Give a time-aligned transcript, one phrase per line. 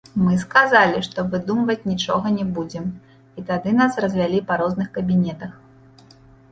[0.25, 2.89] Мы сказалі, што выдумваць нічога не будзем,
[3.41, 5.51] і тады нас развялі па розных кабінетах.